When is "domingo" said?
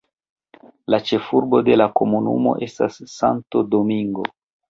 3.77-4.27